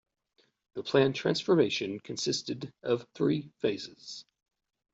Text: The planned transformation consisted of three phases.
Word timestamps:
The 0.73 0.81
planned 0.81 1.13
transformation 1.13 1.99
consisted 1.99 2.73
of 2.81 3.05
three 3.13 3.51
phases. 3.59 4.25